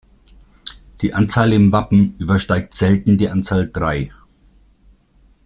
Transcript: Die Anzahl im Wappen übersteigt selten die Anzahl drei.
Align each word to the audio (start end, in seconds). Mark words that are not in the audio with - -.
Die 1.01 1.13
Anzahl 1.13 1.53
im 1.53 1.71
Wappen 1.71 2.15
übersteigt 2.17 2.73
selten 2.73 3.19
die 3.19 3.29
Anzahl 3.29 3.69
drei. 3.71 4.11